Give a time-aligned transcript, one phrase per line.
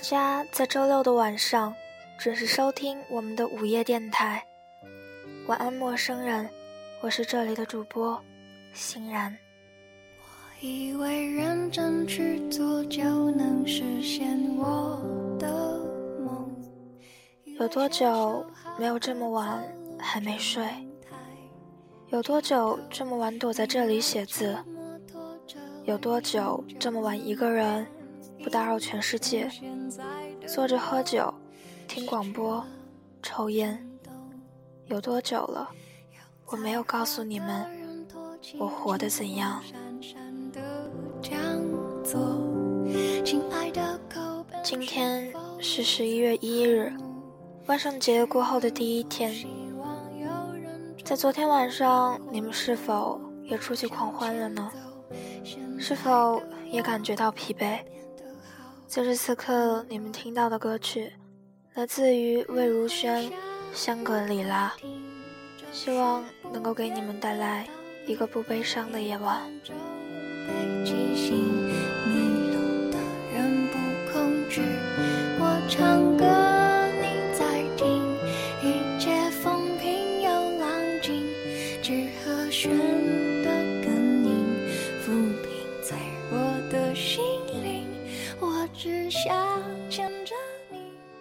[0.00, 1.74] 大家在周六的晚上
[2.18, 4.42] 准时收听我们的午夜电台。
[5.46, 6.48] 晚安，陌生人，
[7.02, 8.18] 我是这里的主播
[8.72, 9.36] 欣然。
[10.18, 14.98] 我以为认真去做就能实现我
[15.38, 15.78] 的
[16.24, 16.50] 梦。
[17.58, 18.42] 有多久
[18.78, 19.62] 没有这么晚
[19.98, 20.64] 还没睡？
[22.08, 24.56] 有多久这么晚躲在这里写字？
[25.84, 27.86] 有多久这么晚一个人？
[28.42, 29.50] 不打扰全世界，
[30.46, 31.32] 坐着喝酒，
[31.86, 32.64] 听广播，
[33.22, 33.86] 抽烟，
[34.86, 35.68] 有多久了？
[36.46, 38.06] 我没有告诉你们，
[38.58, 39.62] 我活得怎样。
[44.62, 46.92] 今天是十一月一日，
[47.66, 49.34] 万圣节过后的第一天。
[51.04, 54.70] 在昨天晚上，你们是否也出去狂欢了呢？
[55.78, 57.78] 是否也感觉到疲惫？
[58.90, 61.12] 此时此刻，你们听到的歌曲
[61.74, 63.30] 来自于魏如萱
[63.72, 64.74] 《香格里拉》，
[65.70, 67.68] 希望能够给你们带来
[68.04, 69.48] 一个不悲伤的夜晚。
[75.38, 76.19] 我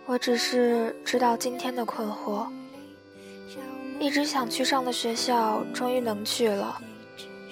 [0.10, 2.48] 我只是知道今天的困惑，
[4.00, 6.82] 一直想去上的学校终于能去了，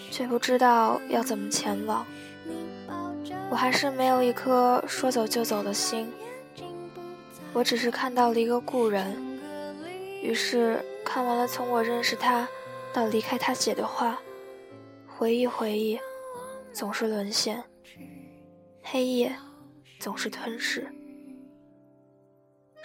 [0.09, 2.03] 却不知道要怎么前往。
[3.52, 6.11] 我还是没有一颗说走就走的心，
[7.53, 9.16] 我只是看到了一个故人，
[10.23, 12.47] 于是看完了从我认识他
[12.91, 14.19] 到离开他写的话，
[15.06, 16.00] 回忆回忆，
[16.73, 17.63] 总是沦陷，
[18.81, 19.35] 黑夜
[20.00, 20.91] 总是吞噬。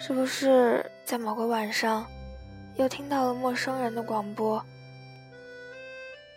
[0.05, 2.05] 是不是在某个晚上，
[2.75, 4.61] 又听到了陌生人的广播？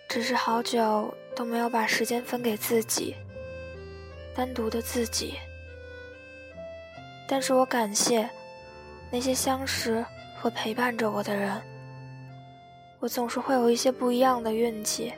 [0.09, 3.16] 只是好久都没有把时间分给自己，
[4.37, 5.34] 单独的自己。
[7.26, 8.31] 但是我感谢
[9.10, 10.06] 那些相识
[10.37, 11.60] 和陪伴着我的人。
[13.00, 15.12] 我总是会有一些不一样的运气，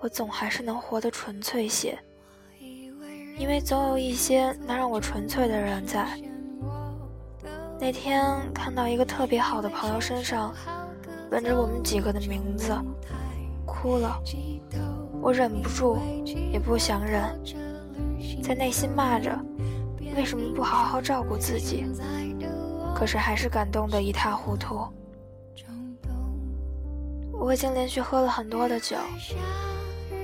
[0.00, 1.98] 我总还是能活得纯粹些，
[3.38, 6.06] 因为总有一些能让我纯粹的人在。
[7.80, 10.52] 那天看到一个特别好的朋友身上
[11.30, 12.76] 纹着我们几个的名字，
[13.64, 14.20] 哭了。
[15.20, 15.98] 我忍不住，
[16.52, 17.22] 也不想忍，
[18.42, 19.30] 在内心骂着：
[20.16, 21.86] 为什么不好好照顾自己？
[22.94, 24.86] 可是还是感动得一塌糊涂。
[27.32, 28.96] 我已经连续喝了很多的酒，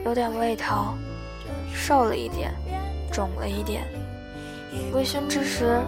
[0.04, 0.98] 有点胃疼，
[1.72, 2.52] 瘦了一点，
[3.12, 3.84] 肿了一点。
[4.92, 5.80] 微醺之时，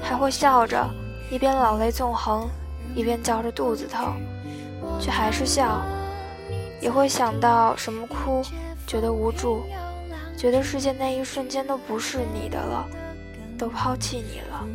[0.00, 0.88] 还会笑着。
[1.30, 2.48] 一边老泪纵横，
[2.94, 4.20] 一边叫着肚子疼，
[5.00, 5.82] 却还是笑。
[6.80, 8.42] 也会想到什么哭，
[8.86, 9.64] 觉得无助，
[10.38, 12.88] 觉得世界那一瞬间都不是你的了，
[13.58, 14.66] 都抛弃你了。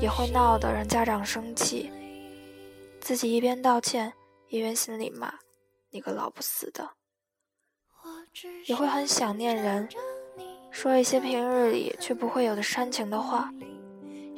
[0.00, 1.90] 也会闹得让家长生气，
[3.00, 4.12] 自己一边道歉，
[4.48, 5.34] 一边心里骂
[5.90, 6.88] ：“你个老不死的。”
[8.66, 9.88] 也会很想念人，
[10.70, 13.50] 说一些平日里却不会有的煽情的话。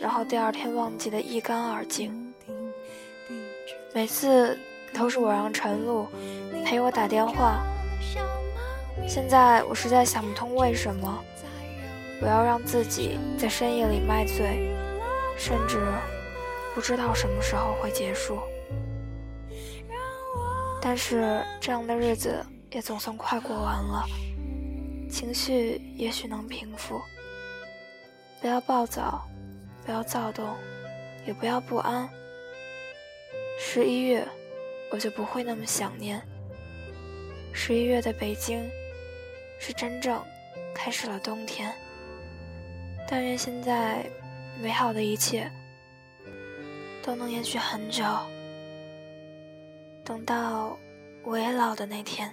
[0.00, 2.32] 然后第二天忘记的一干二净。
[3.94, 4.58] 每次
[4.94, 6.08] 都是我让陈露
[6.64, 7.62] 陪我打电话。
[9.06, 11.24] 现在我实在想不通为什么
[12.22, 14.74] 我要让自己在深夜里卖醉，
[15.36, 15.80] 甚至
[16.74, 18.38] 不知道什么时候会结束。
[20.80, 24.06] 但是这样的日子也总算快过完了，
[25.10, 27.00] 情绪也许能平复。
[28.40, 29.26] 不要暴躁。
[29.90, 30.56] 不要躁动，
[31.26, 32.08] 也不要不安。
[33.58, 34.24] 十一月，
[34.92, 36.22] 我就不会那么想念。
[37.52, 38.70] 十一月的北京，
[39.58, 40.24] 是真正
[40.72, 41.74] 开始了冬天。
[43.08, 44.06] 但愿现在
[44.62, 45.50] 美好的一切
[47.02, 48.04] 都能延续很久，
[50.04, 50.78] 等到
[51.24, 52.32] 我也老的那天。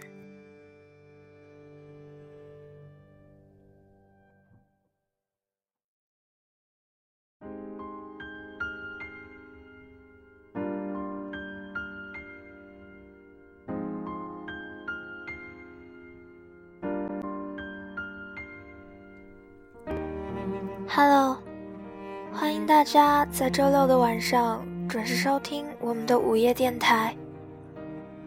[22.89, 27.13] 家在周六的晚上准时收听我们的午夜电台。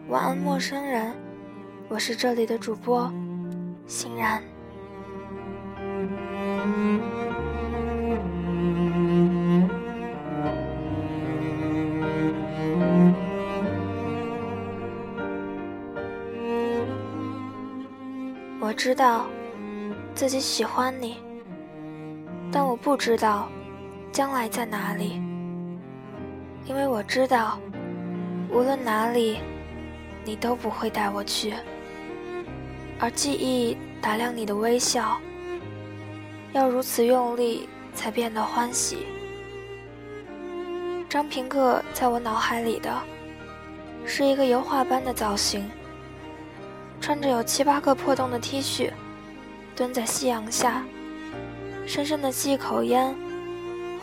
[0.07, 1.11] 晚安陌生人
[1.89, 3.11] 我是这里的主播
[3.87, 4.39] 欣然。
[18.59, 19.25] 我知道
[20.13, 21.17] 自己喜欢你
[22.51, 23.49] 但我不知道
[24.11, 25.21] 将来在哪里，
[26.65, 27.57] 因为我知道
[28.49, 29.39] 无论哪里，
[30.25, 31.53] 你都不会带我去。
[32.99, 35.17] 而记忆打量你的微笑，
[36.51, 38.97] 要如此用力才变得欢喜。
[41.07, 42.93] 张平克在我脑海里的，
[44.05, 45.71] 是一个油画般的造型，
[46.99, 48.91] 穿着有七八个破洞的 T 恤，
[49.73, 50.83] 蹲在夕阳下，
[51.87, 53.15] 深深的吸一口烟，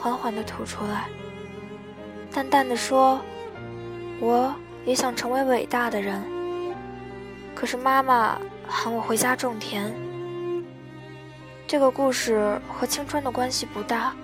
[0.00, 1.08] 缓缓地吐出来，
[2.32, 3.20] 淡淡的说
[4.20, 4.54] ：“我
[4.84, 6.22] 也想成为伟大的人。”
[7.54, 8.38] 可是妈妈。
[8.70, 9.90] 喊我回家种田。
[11.66, 14.14] 这个故事和青春的关系不大。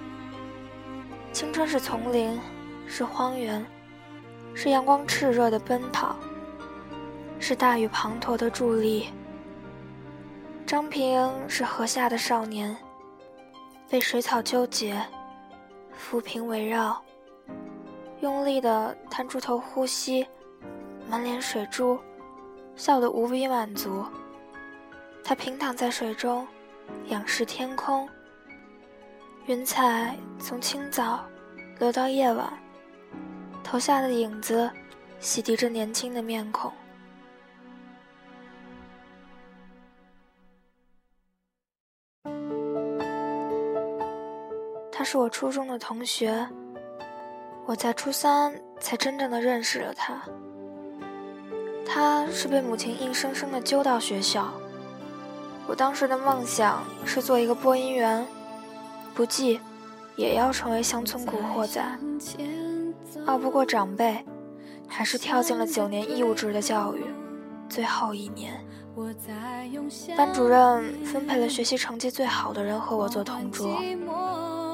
[1.33, 2.39] 青春是丛林，
[2.87, 3.65] 是荒原，
[4.53, 6.15] 是阳光炽热的奔跑，
[7.41, 9.09] 是大雨滂沱的伫立。
[10.67, 12.77] 张平是河下的少年，
[13.89, 15.01] 被水草纠结，
[15.97, 17.03] 浮萍围绕，
[18.21, 20.27] 用力地探出头呼吸，
[21.09, 21.99] 满脸水珠，
[22.77, 24.05] 笑得无比满足。
[25.23, 26.47] 他平躺在水中，
[27.09, 28.09] 仰视天空。
[29.47, 31.25] 云彩从清早
[31.79, 32.53] 流到夜晚，
[33.63, 34.71] 投下的影子
[35.21, 36.73] 洗涤着年轻的面孔。
[44.97, 46.47] 他是我初中的同学，
[47.67, 50.23] 我在初三才真正的认识了他。
[51.85, 54.55] 他是被母亲硬生生的揪到学校。
[55.67, 58.25] 我当时的梦想是做一个播音员，
[59.15, 59.61] 不济
[60.15, 61.85] 也要成为乡村古惑仔。
[63.27, 64.25] 拗不过长辈，
[64.87, 67.05] 还是跳进了九年义务制的教育。
[67.69, 68.65] 最后一年，
[70.17, 73.81] 班主任分配了学习成绩最好的人和我做同桌，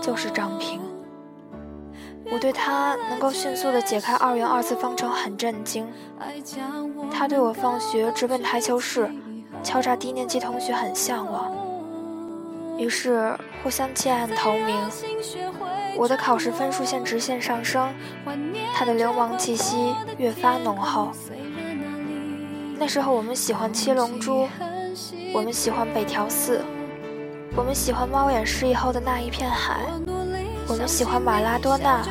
[0.00, 0.80] 就是张平。
[2.32, 5.86] 我对他能够迅速地解开二元二次方程很震惊，
[7.12, 9.10] 他对我放学直奔台球室。
[9.62, 11.52] 敲诈低年级同学很向往，
[12.78, 14.74] 于是互相弃暗投明。
[15.96, 17.92] 我的考试分数线直线上升，
[18.74, 21.10] 他的流氓气息越发浓厚。
[22.78, 24.48] 那时候我们喜欢七龙珠，
[25.34, 26.64] 我们喜欢北条四，
[27.56, 29.80] 我们喜欢猫眼失忆后的那一片海，
[30.68, 32.06] 我们喜欢马拉多纳，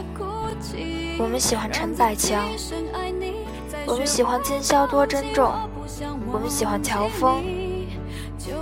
[1.17, 2.49] 我们喜欢陈百强，
[3.85, 5.51] 我们喜欢今宵多珍重。
[6.31, 7.41] 我们喜欢乔峰，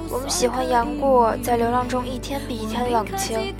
[0.10, 3.54] 我们喜欢杨过在流浪中一天比一天冷清，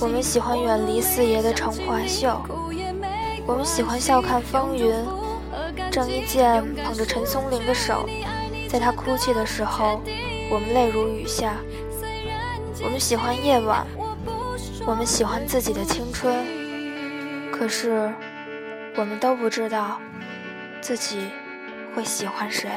[0.00, 2.40] 我们喜欢远离四爷的成华秀，
[3.46, 4.94] 我们喜欢笑看风云。
[5.90, 8.06] 郑伊健捧着陈松伶的手，
[8.68, 10.00] 在他哭泣的时候，
[10.50, 11.54] 我们泪如雨下。
[12.82, 13.86] 我们喜欢夜晚，
[14.86, 16.34] 我们喜欢自己的青春，
[17.52, 18.12] 可是
[18.96, 20.00] 我们都不知道
[20.80, 21.28] 自己。
[21.92, 22.70] 会喜欢谁？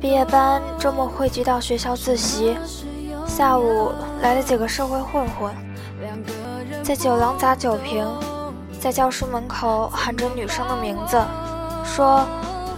[0.00, 2.56] 毕业班周末汇聚到学校自习，
[3.26, 5.54] 下午来了几个社会混混，
[6.82, 8.06] 在酒廊砸酒瓶，
[8.80, 11.20] 在教室门口喊着女生的名字，
[11.86, 12.26] 说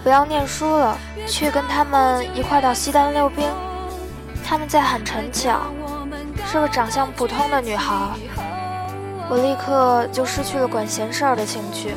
[0.03, 0.97] 不要念书了，
[1.27, 3.45] 去跟他们一块到西单溜冰。
[4.45, 5.59] 他们在喊陈巧。
[6.51, 7.93] 是个长相普通的女孩，
[9.29, 11.93] 我立刻就失去了管闲事儿的兴趣。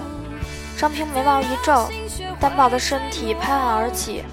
[0.76, 1.88] 张平眉毛一皱，
[2.38, 4.24] 单薄的身体拍案而起，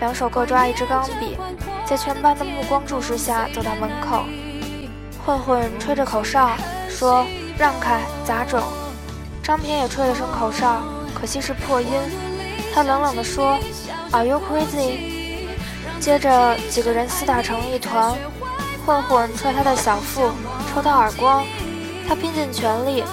[0.00, 1.38] 两手各抓一支钢笔，
[1.84, 4.24] 在全班的目光注视下走到门口。
[5.24, 6.50] 混混吹着口哨
[6.88, 7.24] 说
[7.56, 8.60] ：“让开，杂种。”
[9.40, 10.82] 张平也吹了声口哨，
[11.14, 11.88] 可惜是破音。
[12.74, 13.58] 他冷冷地说
[14.12, 14.98] ：“Are you crazy？”
[16.00, 18.14] 接着几个人厮打成一团。
[18.86, 20.30] 混混踹他的小腹，
[20.72, 21.44] 抽他耳光，
[22.08, 23.04] 他拼尽全力，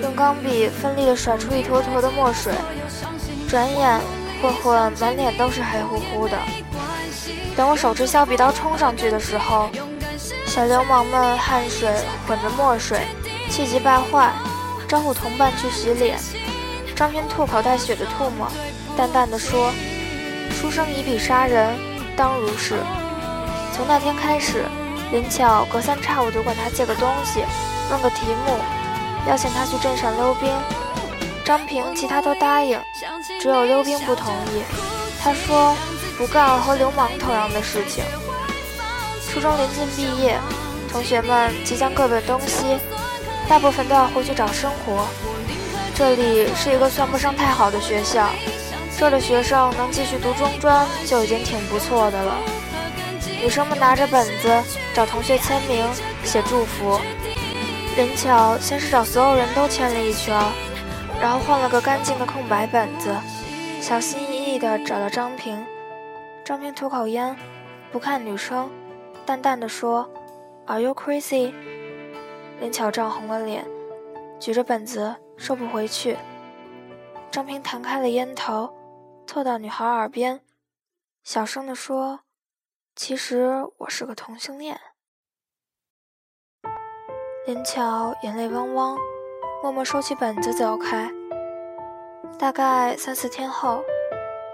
[0.00, 2.52] 用钢笔奋力地甩出一坨坨的墨水。
[3.48, 4.00] 转眼，
[4.40, 6.38] 混混满脸都是黑乎乎的。
[7.56, 9.68] 等我手持削笔刀冲上去的时候，
[10.46, 11.92] 小流氓们汗水
[12.26, 13.00] 混着墨水，
[13.50, 14.32] 气急败坏，
[14.86, 16.18] 招呼同伴去洗脸。
[16.98, 18.48] 张平吐口带血的唾沫，
[18.96, 19.70] 淡淡的说
[20.50, 21.78] ：“书生以笔杀人，
[22.16, 22.74] 当如是。”
[23.72, 24.64] 从那天开始，
[25.12, 27.44] 林巧隔三差五就管他借个东西，
[27.92, 28.58] 问个题目，
[29.28, 30.52] 邀请他去镇上溜冰。
[31.44, 32.76] 张平其他都答应，
[33.40, 34.64] 只有溜冰不同意。
[35.22, 35.76] 他说
[36.16, 38.02] 不干和流氓同样的事情。
[39.30, 40.36] 初中临近毕业，
[40.90, 42.76] 同学们即将各奔东西，
[43.48, 45.06] 大部分都要回去找生活。
[45.98, 48.28] 这里是一个算不上太好的学校，
[48.96, 52.36] 这儿的学生能继续读中专就已经挺不错的了。
[53.42, 54.48] 女生们拿着本子
[54.94, 55.84] 找同学签名、
[56.22, 57.00] 写祝福。
[57.96, 60.40] 林巧先是找所有人都签了一圈，
[61.20, 63.12] 然后换了个干净的空白本子，
[63.80, 65.66] 小心翼翼地找到张平。
[66.44, 67.36] 张平吐口烟，
[67.90, 68.70] 不看女生，
[69.26, 70.08] 淡淡的说
[70.66, 71.52] ：“Are you crazy？”
[72.60, 73.66] 林巧涨红了脸，
[74.40, 76.16] 举着本子收不回去。
[77.30, 78.72] 张平弹开了烟头，
[79.26, 80.40] 凑到女孩耳边，
[81.24, 82.20] 小声地说
[82.96, 84.80] ：“其实我是个同性恋。”
[87.46, 88.96] 林巧眼泪汪汪，
[89.62, 91.10] 默默收起本子走开。
[92.38, 93.82] 大概三四天后，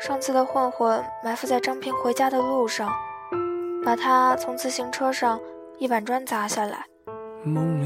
[0.00, 2.90] 上次的混混埋伏在张平回家的路上，
[3.84, 5.40] 把他从自行车上
[5.78, 6.86] 一板砖砸下来，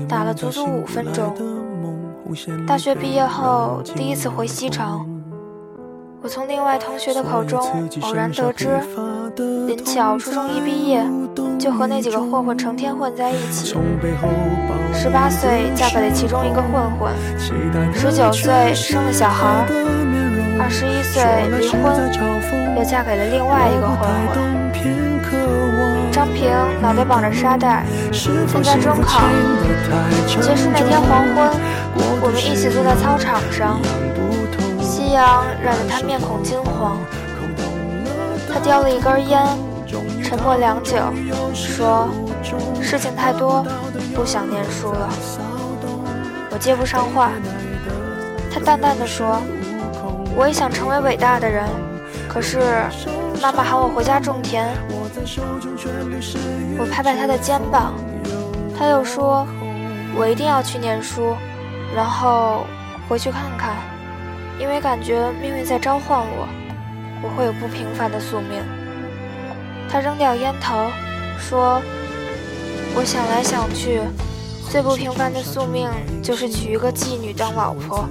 [0.08, 1.34] 打了足足五分钟。
[2.66, 5.06] 大学毕业后第一次回西城。
[6.20, 7.58] 我从另外同学的口中
[8.02, 8.68] 偶然得知，
[9.66, 11.02] 林巧初中一毕业
[11.58, 13.74] 就和那几个混混成天混在一起。
[14.92, 17.12] 十八岁嫁给了其中一个混混，
[17.94, 19.64] 十九岁生了小孩，
[20.60, 21.22] 二十一岁
[21.58, 21.80] 离婚，
[22.76, 25.97] 又嫁给了另外一个混混。
[26.18, 26.50] 张平
[26.82, 27.86] 脑袋绑着沙袋，
[28.48, 29.20] 参加中考。
[30.26, 31.48] 结束那天黄昏，
[32.20, 33.78] 我们一起坐在操场上。
[34.82, 36.98] 夕阳染得他面孔金黄，
[38.52, 39.46] 他叼了一根烟，
[40.24, 40.96] 沉默良久，
[41.54, 42.08] 说
[42.82, 43.64] ：“事情太多，
[44.12, 45.08] 不想念书了。”
[46.50, 47.30] 我接不上话。
[48.52, 49.40] 他淡淡的说
[50.34, 51.64] ：“我也想成为伟大的人，
[52.28, 52.58] 可是
[53.40, 54.68] 妈妈喊我回家种田。”
[56.78, 57.94] 我拍拍他的肩膀，
[58.76, 59.46] 他又说
[60.16, 61.36] ：“我一定要去念书，
[61.94, 62.66] 然后
[63.08, 63.76] 回去看看。”
[64.60, 66.48] 因为感觉命运在召唤我，
[67.22, 68.62] 我会有不平凡的宿命。
[69.88, 70.90] 他扔掉烟头，
[71.38, 71.80] 说
[72.96, 74.00] ：“我想来想去，
[74.68, 75.88] 最不平凡的宿命
[76.22, 78.08] 就是娶一个妓女当老婆。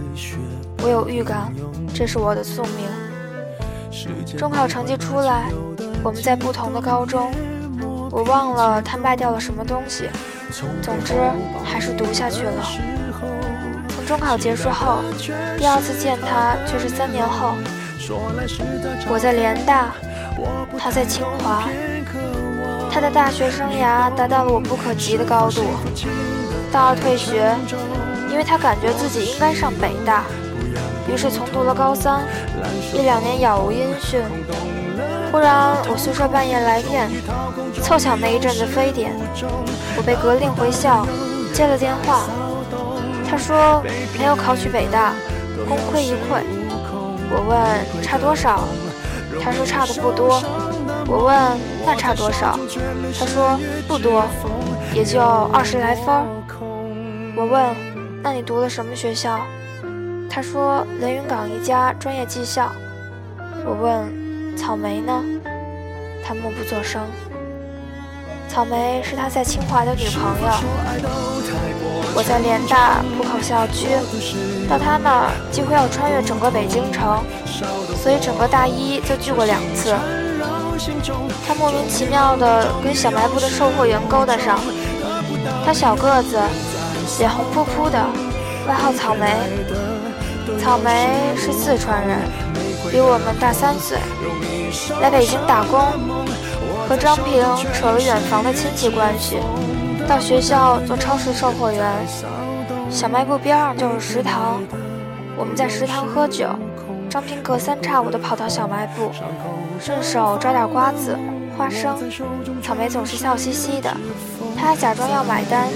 [0.84, 1.54] 我有预感，
[1.94, 2.88] 这是我的宿命。”
[4.38, 5.50] 中考成绩出来，
[6.04, 7.32] 我们在不同的高中，
[8.12, 10.10] 我忘了他卖掉了什么东西。
[10.82, 11.14] 总之，
[11.64, 12.64] 还是读下去了。
[13.90, 15.00] 从中考结束后，
[15.58, 17.54] 第二次见他却是三年后。
[19.10, 19.92] 我在联大，
[20.78, 21.64] 他在清华。
[22.90, 25.62] 他的大学生涯达到了我不可及的高度。
[26.72, 27.54] 大二退学，
[28.32, 30.24] 因为他感觉自己应该上北大，
[31.08, 32.22] 于是重读了高三，
[32.94, 34.22] 一两年杳无音讯。
[35.32, 37.10] 忽然我宿舍半夜来电，
[37.82, 39.14] 凑巧那一阵子非典，
[39.98, 41.06] 我被隔令回校，
[41.54, 42.24] 接了电话。
[43.30, 43.84] 他说
[44.18, 45.14] 没有考取北大，
[45.68, 46.42] 功亏一篑。
[47.30, 48.64] 我问差多少，
[49.42, 50.42] 他说差的不多。
[51.10, 51.36] 我问
[51.86, 52.58] 那差多少，
[53.20, 54.24] 他说不多，
[54.94, 56.26] 也就二十来分。
[57.36, 57.76] 我问
[58.24, 59.40] 那你读了什么学校？
[60.38, 62.72] 他说连云港一家专业技校。
[63.66, 65.24] 我问草莓呢？
[66.24, 67.02] 他默不作声。
[68.48, 70.54] 草莓是他在清华的女朋友。
[72.14, 73.88] 我在联大浦口校区，
[74.70, 77.18] 到他那儿几乎要穿越整个北京城，
[77.98, 79.96] 所以整个大一就聚过两次。
[81.48, 84.60] 他莫名其妙地跟小卖部的售货员勾搭上。
[85.66, 86.40] 他小个子，
[87.18, 87.98] 脸红扑扑的，
[88.68, 89.34] 外号草莓。
[90.60, 92.20] 草莓是四川人，
[92.92, 93.98] 比我们大三岁，
[95.02, 95.80] 来北京打工，
[96.88, 99.38] 和张平扯了远房的亲戚关系。
[100.08, 101.92] 到学校做超市售货员，
[102.90, 104.62] 小卖部边上就是食堂。
[105.38, 106.50] 我们在食堂喝酒，
[107.10, 109.12] 张平隔三差五的跑到小卖部，
[109.80, 111.18] 顺手抓点瓜子、
[111.58, 111.96] 花生。
[112.62, 113.96] 草莓总是笑嘻嘻的，
[114.58, 115.68] 他假装要买单，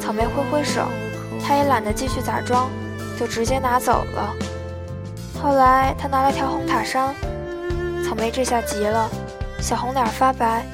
[0.00, 0.82] 草莓挥挥手，
[1.44, 2.68] 他也懒得继续假装，
[3.18, 4.34] 就直接拿走了。
[5.40, 7.14] 后来他拿了条红塔山，
[8.04, 9.08] 草莓这下急了，
[9.60, 10.64] 小红脸发白，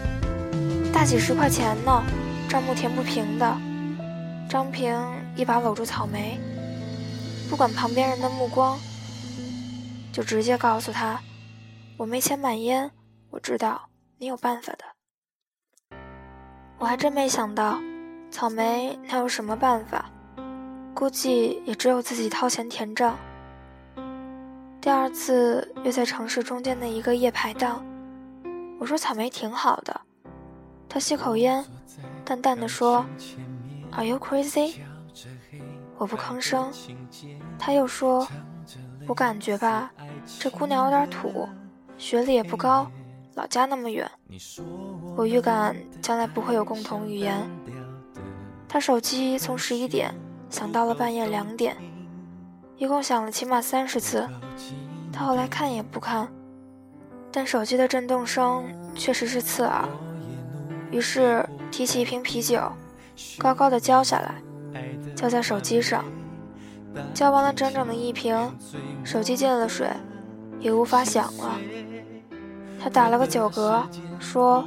[0.92, 2.02] 大几十块钱呢。
[2.48, 3.56] 账目填不平的，
[4.48, 4.98] 张平
[5.36, 6.40] 一把搂住草莓，
[7.50, 8.78] 不管旁边人的目光，
[10.10, 11.20] 就直接告诉他
[11.98, 12.90] ：“我没钱买烟，
[13.28, 15.98] 我知道你有办法的。”
[16.80, 17.78] 我还真没想到，
[18.30, 20.10] 草莓能有什么办法？
[20.98, 23.16] 估计也只有自己掏钱填账。
[24.80, 27.86] 第二次约在城市中间的一个夜排档，
[28.80, 30.00] 我说草莓挺好的，
[30.88, 31.64] 他吸口烟。
[32.24, 33.06] 淡淡的说
[33.92, 34.74] ：“Are you crazy？”
[35.98, 36.68] 我不吭声。
[37.60, 38.26] 他又说
[39.06, 39.92] ：“我感觉吧，
[40.40, 41.48] 这姑娘有点土，
[41.96, 42.90] 学历也不高，
[43.36, 44.10] 老家那么远，
[45.16, 47.48] 我预感将来不会有共同语言。”
[48.68, 50.12] 他手机从十一点
[50.50, 51.76] 响到了半夜两点，
[52.76, 54.28] 一共响了起码三十次。
[55.12, 56.28] 他后来看也不看，
[57.30, 58.64] 但手机的震动声
[58.94, 59.88] 确实是刺耳。
[60.90, 62.60] 于是提起一瓶啤酒，
[63.38, 64.34] 高高的浇下来，
[65.14, 66.04] 浇在手机上。
[67.14, 68.34] 浇完了整整的一瓶，
[69.04, 69.88] 手机进了水，
[70.58, 71.58] 也无法响了。
[72.80, 73.82] 他打了个酒嗝，
[74.18, 74.64] 说：“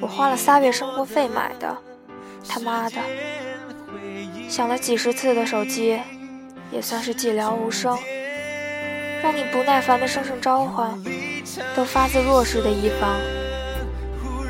[0.00, 1.76] 我花了仨月生活费买的，
[2.48, 2.96] 他妈的！”
[4.48, 6.00] 响了几十次的手机，
[6.72, 7.96] 也算是寂寥无声。
[9.22, 10.90] 让你不耐烦的声声召唤，
[11.76, 13.16] 都发自弱势的一方。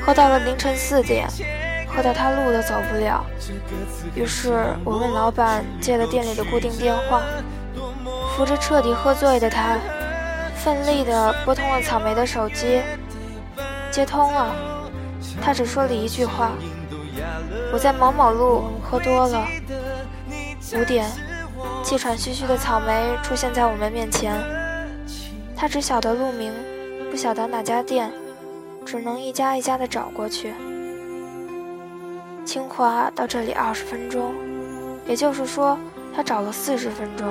[0.00, 1.26] 喝到了凌晨四点，
[1.88, 3.24] 喝到他路都走不了。
[4.14, 7.22] 于是我问老板借了店里的固定电话，
[8.36, 9.78] 扶着彻底喝醉的他，
[10.54, 12.80] 奋力地拨通了草莓的手机。
[13.90, 14.54] 接通了，
[15.42, 16.52] 他只说了一句话
[17.72, 19.44] ：“我在某某路喝多了。”
[20.75, 21.10] 五点，
[21.82, 24.34] 气喘吁吁的草莓出现在我们面前。
[25.56, 26.52] 他只晓得路名，
[27.10, 28.12] 不晓得哪家店。
[28.84, 30.54] 只能一家一家的找过去。
[32.46, 34.32] 清华到这里二十分钟，
[35.06, 35.78] 也就是说，
[36.16, 37.26] 他找了四十分钟，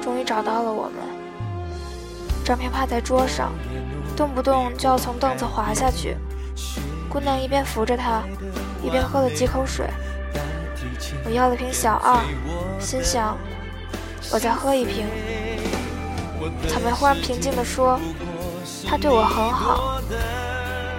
[0.00, 0.94] 终于找到了我们。
[2.42, 3.52] 张平趴在桌上，
[4.16, 6.16] 动不动就要从凳子滑下去。
[7.10, 8.22] 姑娘一边扶着他，
[8.82, 9.86] 一边喝了几口水。
[11.24, 12.20] 我要了瓶小二，
[12.80, 13.36] 心想，
[14.30, 15.06] 我再喝一瓶。
[16.68, 18.00] 草莓忽然平静地说
[18.86, 20.00] ：“他对我很好。”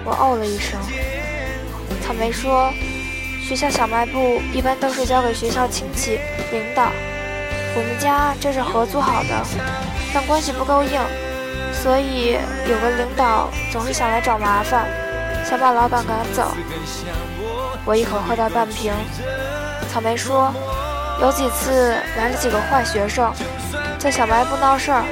[0.04, 0.78] 我哦了一声，
[2.02, 2.70] 草莓说
[3.46, 6.18] ：“学校小卖部一般都是交给学校亲戚、
[6.52, 6.90] 领导。
[7.76, 9.46] 我们家这是合租好的，
[10.12, 11.00] 但关系不够硬，
[11.72, 14.86] 所以有个领导总是想来找麻烦，
[15.44, 16.54] 想把老板赶走。”
[17.86, 18.92] 我一口喝掉半瓶。
[19.94, 20.52] 草莓说
[21.22, 23.32] ：“有几次来了几个坏学生，
[23.96, 25.04] 在小卖部闹事儿，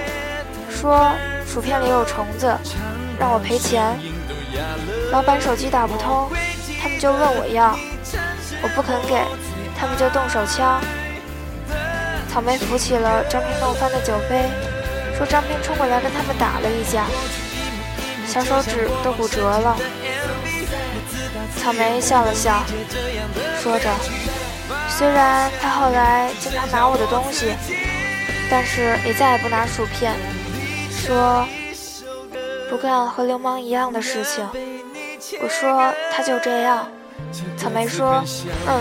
[0.68, 1.08] 说
[1.46, 2.52] 薯片里有虫子，
[3.16, 3.96] 让我赔钱。”
[5.12, 6.28] 老板手机打不通，
[6.82, 7.78] 他们就问我要，
[8.60, 9.22] 我不肯给，
[9.78, 10.80] 他们就动手枪。
[12.28, 14.50] 草莓扶起了张斌弄翻的酒杯，
[15.16, 17.04] 说张斌冲过来跟他们打了一架，
[18.26, 19.76] 小手指都骨折了。
[21.62, 22.64] 草莓笑了笑，
[23.62, 23.88] 说着，
[25.02, 27.56] 虽然他后来经常拿我的东西，
[28.48, 30.14] 但是也再也不拿薯片，
[30.88, 31.44] 说。
[32.70, 34.48] 不干和流氓一样的事情，
[35.42, 36.86] 我说他就这样。
[37.58, 38.22] 草莓说，
[38.68, 38.80] 嗯，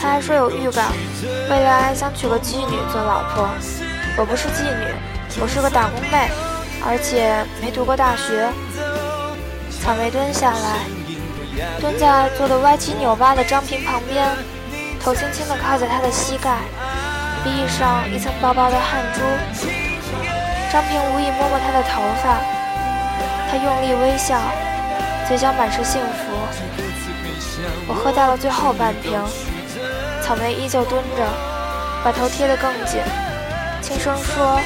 [0.00, 0.86] 他还说有预感，
[1.50, 3.46] 未来想娶个妓女做老婆。
[4.16, 4.94] 我不是妓女，
[5.42, 6.30] 我是个打工妹，
[6.86, 8.48] 而且没读过大学。
[9.78, 10.78] 草莓蹲下来，
[11.78, 14.26] 蹲在坐得歪七扭八的张平旁边，
[15.02, 16.58] 头轻轻地靠在他的膝盖，
[17.42, 19.20] 鼻翼上一层薄薄的汗珠。
[20.70, 22.38] 张平无意摸摸他的头发。
[23.50, 24.38] 他用力微笑，
[25.26, 26.30] 嘴角满是幸福。
[27.88, 29.18] 我喝到了最后半瓶，
[30.22, 31.26] 草莓依旧蹲着，
[32.04, 33.00] 把头贴得更紧，
[33.82, 34.60] 轻声说：“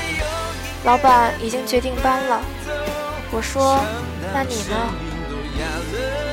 [0.85, 2.40] 老板已经决定搬了。”
[3.33, 3.81] 我说
[4.35, 4.77] ：“那你呢？”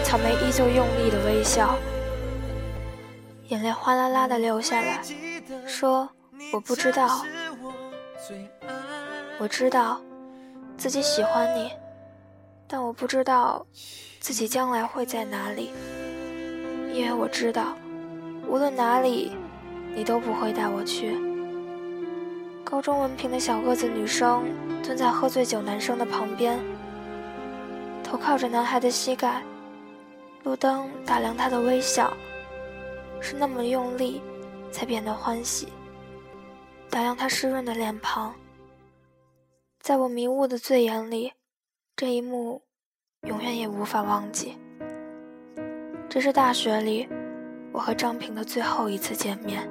[0.04, 1.76] 草莓依旧用力的微笑，
[3.52, 5.02] 眼泪哗啦啦的流下来，
[5.68, 6.10] 说
[6.54, 7.26] ：“我不知道，
[9.40, 10.00] 我知道
[10.78, 11.70] 自己喜欢你。”
[12.66, 13.66] 但我不知道
[14.22, 15.70] 自己将来会在哪里，
[16.94, 17.76] 因为我知道，
[18.48, 19.36] 无论哪里，
[19.94, 21.20] 你都不会带我去。
[22.64, 24.46] 高中文凭的小个子女生
[24.82, 26.58] 蹲在喝醉酒男生的旁边，
[28.02, 29.44] 头靠着男孩的膝盖，
[30.44, 32.14] 路灯打量他的微笑，
[33.22, 34.22] 是那么用力，
[34.72, 35.70] 才变得欢喜。
[36.90, 38.34] 打量他湿润的脸庞，
[39.80, 41.32] 在我迷雾的醉眼里。
[41.96, 42.64] 这一幕，
[43.28, 44.58] 永远也无法忘记。
[46.10, 47.08] 这是大学里
[47.72, 49.70] 我和张平的最后一次见面。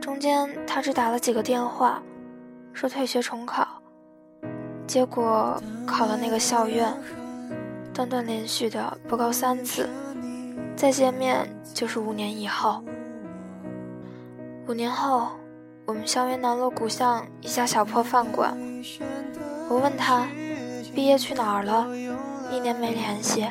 [0.00, 2.00] 中间他只打了几个电话，
[2.72, 3.82] 说退学重考，
[4.86, 6.96] 结果考了那个校院，
[7.92, 9.88] 断断连续的不够三次，
[10.76, 12.84] 再见面就是五年以后。
[14.68, 15.28] 五年后，
[15.86, 18.56] 我们相约南锣鼓巷一家小破饭馆，
[19.68, 20.28] 我问他。
[20.94, 21.86] 毕业去哪儿了？
[22.50, 23.46] 一年没联系。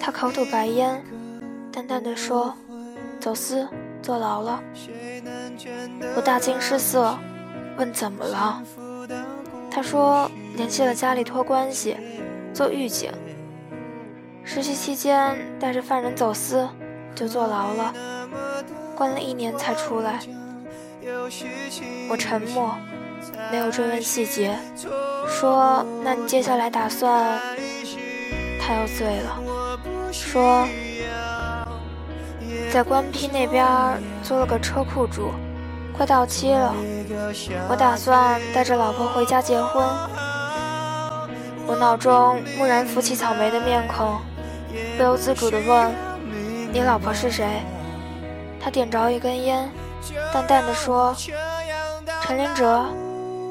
[0.00, 1.02] 他口吐白烟，
[1.70, 2.54] 淡淡的说
[3.20, 3.66] ：“走私。”
[4.00, 4.62] 坐牢了。
[6.16, 7.18] 我大惊失色，
[7.76, 8.62] 问怎么了？
[9.70, 11.96] 他说联系了家里托关系，
[12.54, 13.12] 做狱警。
[14.50, 16.66] 实习期间带着犯人走私，
[17.14, 17.92] 就坐牢了，
[18.96, 20.20] 关了一年才出来。
[22.08, 22.74] 我沉默，
[23.52, 24.56] 没有追问细节，
[25.28, 27.38] 说：“那你接下来打算？”
[28.58, 29.38] 他又醉了，
[30.10, 30.66] 说
[32.72, 33.66] ：“在官批那边
[34.22, 35.30] 租了个车库住，
[35.94, 36.74] 快到期了，
[37.68, 39.84] 我打算带着老婆回家结婚。”
[41.70, 44.18] 我脑中蓦然浮起草莓的面孔，
[44.96, 45.94] 不由自主地问
[46.72, 47.62] ：“你老婆是谁？”
[48.60, 49.68] 他点着一根烟。
[50.32, 51.14] 淡淡的说
[52.22, 52.86] ：“陈林哲，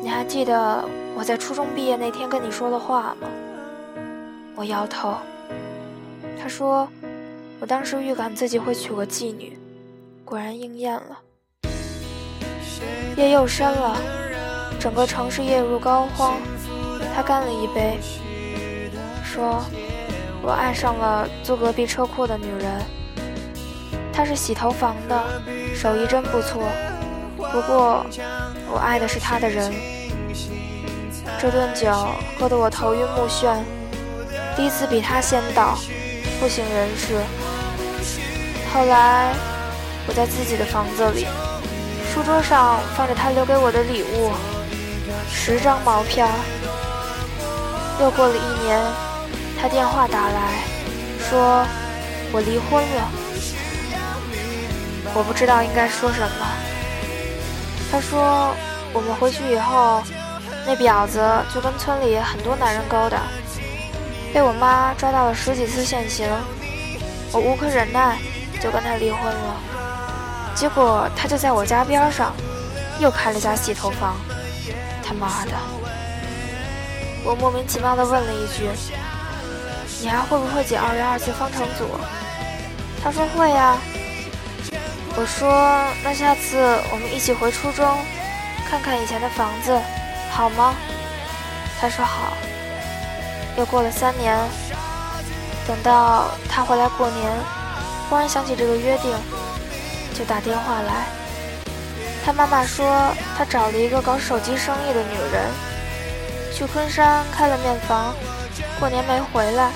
[0.02, 0.84] 你还记得
[1.16, 3.28] 我在初中毕业那天跟你说的话吗？”
[4.56, 5.16] 我摇头。
[6.42, 6.88] 他说
[7.60, 9.58] ：“我当时预感自己会娶个妓女，
[10.24, 11.18] 果然应验了。”
[13.18, 13.98] 夜又深了，
[14.80, 16.34] 整个城市夜入膏肓。
[17.16, 17.98] 他干了一杯，
[19.24, 19.64] 说
[20.48, 22.82] ：“我爱上了租隔壁车库的女人。”
[24.16, 25.22] 她是洗头房的，
[25.76, 26.64] 手艺真不错。
[27.36, 28.06] 不过，
[28.72, 29.74] 我爱的是她的人。
[31.38, 31.92] 这顿酒
[32.40, 33.58] 喝得我头晕目眩，
[34.56, 35.78] 第一次比她先倒，
[36.40, 37.22] 不省人事。
[38.74, 39.34] 后来，
[40.08, 41.28] 我在自己的房子里，
[42.10, 44.32] 书桌上放着她留给我的礼物，
[45.30, 46.26] 十张毛片。
[48.00, 48.82] 又过了一年，
[49.60, 50.64] 他电话打来，
[51.30, 51.66] 说
[52.32, 53.10] 我离婚了。
[55.14, 56.48] 我不知道应该说什么。
[57.92, 58.54] 他说
[58.94, 60.04] ：“我们回去以后，
[60.66, 63.24] 那婊子就跟村里很多男人勾搭，
[64.34, 66.30] 被我妈抓到了十几次现行。
[67.32, 68.18] 我无可忍耐，
[68.62, 69.56] 就跟他离婚了。
[70.54, 72.36] 结果他就在我家边上，
[73.00, 74.18] 又开了家洗头房。
[75.02, 75.52] 他妈的！”
[77.26, 78.70] 我莫名其妙地问了一句
[80.02, 81.86] ：“你还会不会解二元二次方程组？”
[83.04, 83.78] 他说：“会呀。”
[85.16, 86.58] 我说：“那下次
[86.92, 87.98] 我们一起回初中，
[88.70, 89.80] 看看以前的房子，
[90.32, 90.76] 好吗？”
[91.82, 92.34] 他说：“好。”
[93.58, 94.38] 又过了三年，
[95.68, 97.32] 等到他回来过年，
[98.08, 99.12] 忽然想起这个约定，
[100.14, 101.06] 就打电话来。
[102.24, 102.86] 他妈妈说
[103.36, 105.50] 他找了一个搞手机生意的女人，
[106.54, 108.14] 去昆山开了面房，
[108.80, 109.72] 过年没回来。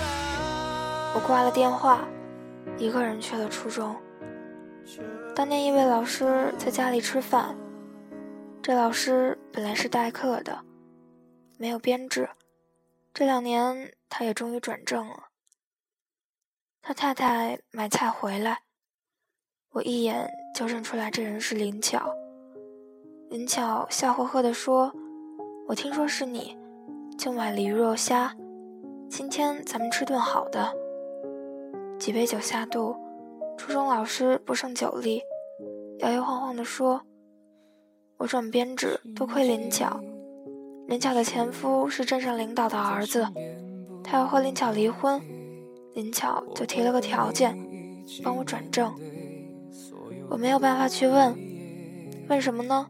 [1.13, 2.07] 我挂了电话，
[2.77, 3.95] 一个人去了初中。
[5.35, 7.55] 当年一位老师在家里吃饭，
[8.61, 10.57] 这老师本来是代课的，
[11.57, 12.29] 没有编制。
[13.13, 15.27] 这两年他也终于转正了。
[16.81, 18.61] 他太太买菜回来，
[19.71, 22.09] 我一眼就认出来这人是林巧。
[23.29, 24.93] 林巧笑呵呵地说
[25.67, 26.57] ：“我听说是你，
[27.17, 28.33] 就买了鱼肉虾，
[29.09, 30.73] 今天咱们吃顿好的。”
[32.01, 32.95] 几杯酒下肚。
[33.55, 35.21] 初中老师不胜酒力，
[35.99, 37.03] 摇摇晃晃地说
[38.17, 40.01] ：“我转编制，多亏林巧。
[40.87, 43.27] 林巧的前夫是镇上领导的儿子，
[44.03, 45.21] 他要和林巧离婚，
[45.93, 47.55] 林巧就提了个条件，
[48.23, 48.91] 帮我转正。
[50.27, 51.37] 我没有办法去问，
[52.27, 52.87] 问什么呢？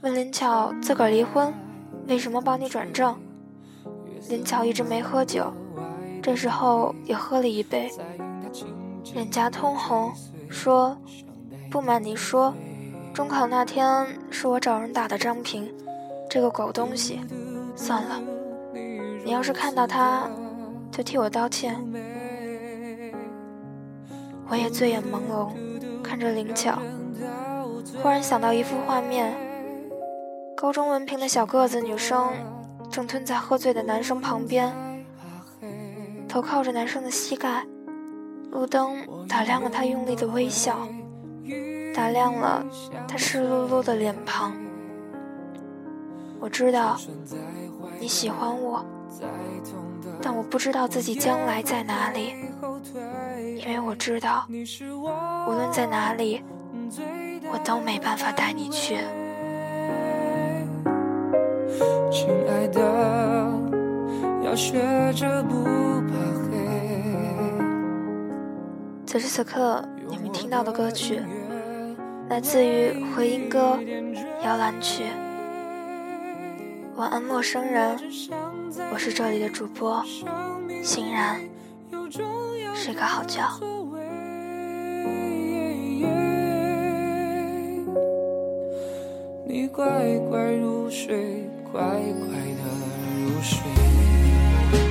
[0.00, 1.52] 问林巧自个儿离婚，
[2.08, 3.20] 为什么帮你转正？
[4.30, 5.52] 林巧一直没喝酒，
[6.22, 7.90] 这时候也喝了一杯。”
[9.14, 10.12] 脸颊通红，
[10.48, 10.96] 说
[11.70, 12.54] ：“不瞒你说，
[13.12, 15.72] 中考那天是我找人打的张平，
[16.28, 17.20] 这个狗东西。
[17.74, 18.20] 算了，
[19.24, 20.28] 你要是看到他，
[20.92, 21.76] 就替我道歉。”
[24.48, 25.50] 我也醉眼朦胧，
[26.02, 26.78] 看着灵巧，
[28.02, 29.32] 忽然想到一幅画面：
[30.56, 32.30] 高中文凭的小个子女生，
[32.90, 34.72] 正蹲在喝醉的男生旁边，
[36.30, 37.66] 头靠着男生的膝盖。
[38.52, 40.88] 路灯打亮了他用力的微笑，
[41.94, 42.64] 打亮了
[43.08, 44.52] 他湿漉漉的脸庞。
[46.38, 46.96] 我知道
[47.98, 48.84] 你喜欢我，
[50.22, 52.34] 但我不知道自己将来在哪里，
[53.58, 54.46] 因为我知道，
[55.48, 56.42] 无论在哪里，
[57.52, 58.98] 我都没办法带你去。
[62.10, 63.69] 亲爱的，
[64.50, 64.80] 我学
[65.12, 65.62] 着不
[66.08, 66.50] 怕黑。
[69.06, 71.22] 此时此刻你们听到的歌曲
[72.28, 73.78] 来自于回音哥
[74.42, 75.04] 摇篮曲。
[76.96, 77.96] 晚安陌生人
[78.92, 80.04] 我是这里的主播
[80.82, 81.40] 欣然
[82.74, 83.60] 睡个好觉
[89.46, 89.86] 你乖
[90.28, 92.64] 乖入睡乖乖的
[93.24, 94.89] 入睡。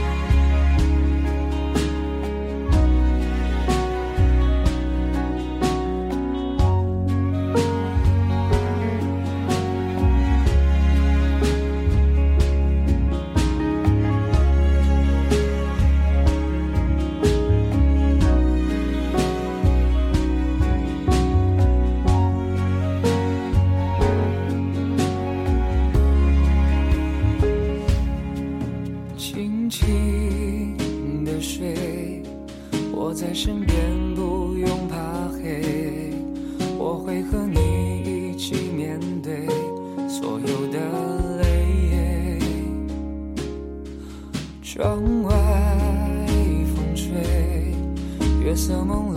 [29.20, 30.78] 轻轻
[31.26, 32.24] 的睡，
[32.94, 36.14] 我在身边不用怕黑，
[36.78, 39.46] 我会和你一起面对
[40.08, 40.80] 所有的
[41.42, 42.40] 泪。
[44.64, 45.34] 窗外
[46.74, 47.74] 风吹，
[48.42, 49.09] 月色朦。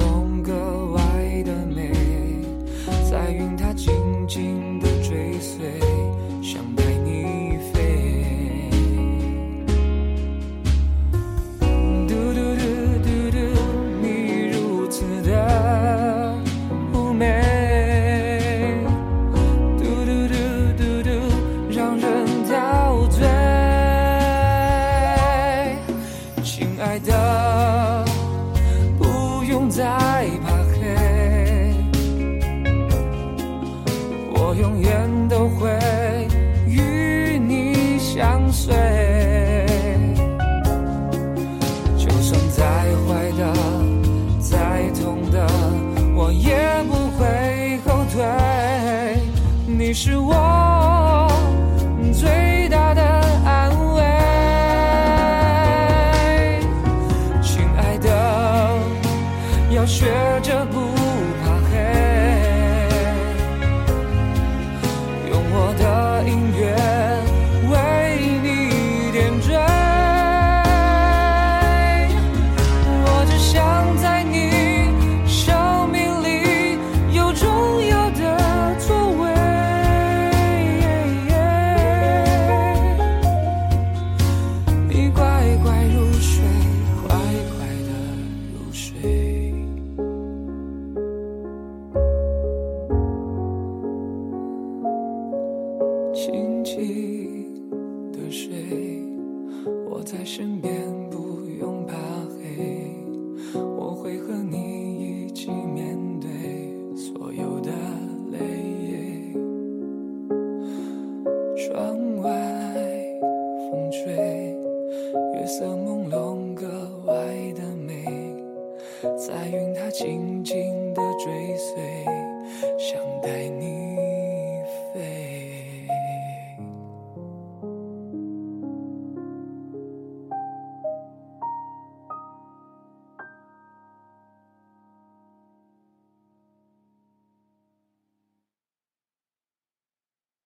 [34.53, 35.71] 我永远都会
[36.67, 38.75] 与你相随。
[41.97, 42.63] 就算再
[43.07, 43.51] 坏的
[44.39, 45.47] 再痛的
[46.15, 48.23] 我也不会后退。
[49.67, 50.62] 你是我